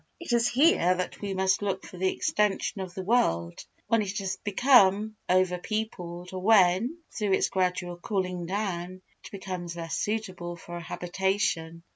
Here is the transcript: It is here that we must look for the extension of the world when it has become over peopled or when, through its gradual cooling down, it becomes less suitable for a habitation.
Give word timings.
It 0.19 0.33
is 0.33 0.47
here 0.47 0.95
that 0.95 1.21
we 1.21 1.35
must 1.35 1.61
look 1.61 1.85
for 1.85 1.97
the 1.99 2.11
extension 2.11 2.81
of 2.81 2.95
the 2.95 3.03
world 3.03 3.63
when 3.85 4.01
it 4.01 4.17
has 4.17 4.35
become 4.37 5.15
over 5.29 5.59
peopled 5.59 6.33
or 6.33 6.41
when, 6.41 6.97
through 7.11 7.33
its 7.33 7.49
gradual 7.49 7.97
cooling 7.97 8.47
down, 8.47 9.03
it 9.23 9.29
becomes 9.29 9.75
less 9.75 9.95
suitable 9.95 10.55
for 10.55 10.75
a 10.75 10.81
habitation. 10.81 11.83